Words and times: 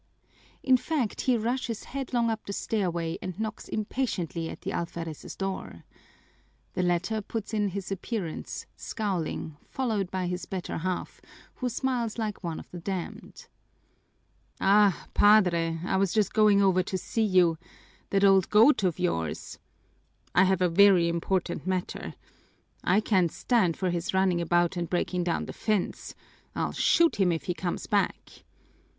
In 0.63 0.77
fact, 0.77 1.21
he 1.21 1.37
rushes 1.37 1.83
headlong 1.83 2.31
up 2.31 2.47
the 2.47 2.53
stairway 2.53 3.19
and 3.21 3.39
knocks 3.39 3.67
impatiently 3.67 4.49
at 4.49 4.61
the 4.61 4.71
alferez's 4.71 5.35
door. 5.35 5.83
The 6.73 6.81
latter 6.81 7.21
puts 7.21 7.53
in 7.53 7.67
his 7.67 7.91
appearance, 7.91 8.65
scowling, 8.75 9.57
followed 9.69 10.09
by 10.09 10.25
his 10.25 10.47
better 10.47 10.79
half, 10.79 11.21
who 11.57 11.69
smiles 11.69 12.17
like 12.17 12.43
one 12.43 12.59
of 12.59 12.71
the 12.71 12.79
damned. 12.79 13.45
"Ah, 14.59 15.05
Padre, 15.13 15.77
I 15.85 15.97
was 15.97 16.11
just 16.13 16.33
going 16.33 16.63
over 16.63 16.81
to 16.81 16.97
see 16.97 17.21
you. 17.21 17.59
That 18.09 18.23
old 18.23 18.49
goat 18.49 18.81
of 18.83 18.97
yours" 18.97 19.59
"I 20.33 20.45
have 20.45 20.61
a 20.63 20.67
very 20.67 21.09
important 21.09 21.67
matter" 21.67 22.15
"I 22.83 23.01
can't 23.01 23.31
stand 23.31 23.77
for 23.77 23.91
his 23.91 24.15
running 24.15 24.41
about 24.41 24.75
and 24.77 24.89
breaking 24.89 25.25
down 25.25 25.45
the 25.45 25.53
fence. 25.53 26.15
I'll 26.55 26.71
shoot 26.71 27.17
him 27.17 27.31
if 27.31 27.43
he 27.43 27.53
comes 27.53 27.85
back!" 27.85 28.43